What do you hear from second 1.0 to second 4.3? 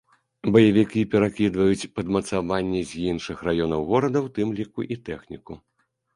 перакідваюць падмацаванні з іншых раёнаў горада,